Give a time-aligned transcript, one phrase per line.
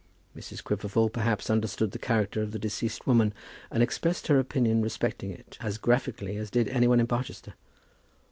[0.35, 0.63] Mrs.
[0.63, 3.35] Quiverful perhaps understood the character of the deceased woman,
[3.69, 7.53] and expressed her opinion respecting it, as graphically as did any one in Barchester.